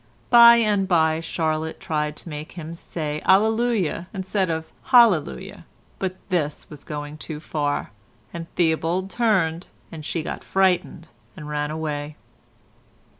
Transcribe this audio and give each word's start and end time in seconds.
By 0.31 0.55
and 0.55 0.87
by 0.87 1.19
Charlotte 1.19 1.79
tried 1.79 2.15
to 2.15 2.29
make 2.29 2.53
him 2.53 2.73
say 2.73 3.21
"Alleluia" 3.23 4.07
instead 4.15 4.49
of 4.49 4.71
"Hallelujah," 4.85 5.67
but 5.99 6.15
this 6.29 6.67
was 6.71 6.83
going 6.83 7.19
too 7.19 7.39
far, 7.39 7.91
and 8.33 8.47
Theobald 8.55 9.11
turned, 9.11 9.67
and 9.91 10.03
she 10.03 10.23
got 10.23 10.43
frightened 10.43 11.09
and 11.37 11.47
ran 11.47 11.69
away. 11.69 12.15